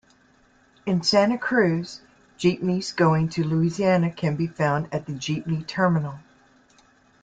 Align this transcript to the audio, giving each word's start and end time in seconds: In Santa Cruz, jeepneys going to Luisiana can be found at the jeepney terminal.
In 0.87 1.03
Santa 1.03 1.37
Cruz, 1.37 2.01
jeepneys 2.35 2.91
going 2.91 3.29
to 3.29 3.43
Luisiana 3.43 4.09
can 4.09 4.35
be 4.35 4.47
found 4.47 4.91
at 4.91 5.05
the 5.05 5.11
jeepney 5.13 5.61
terminal. 5.67 6.17